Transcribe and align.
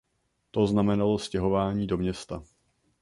To 0.51 0.67
znamenalo 0.67 1.19
stěhování 1.19 1.87
do 1.87 1.97
města. 1.97 2.43